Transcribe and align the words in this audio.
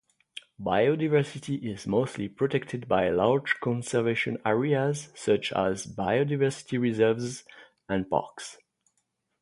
Biodiversity 0.59 1.61
is 1.63 1.85
mostly 1.85 2.27
protected 2.27 2.87
by 2.87 3.09
large 3.11 3.59
conservation 3.59 4.39
areas 4.43 5.09
such 5.13 5.51
as 5.53 5.85
biodiversity 5.85 6.79
reserves 6.81 7.43
and 7.87 8.09
parks. 8.09 8.57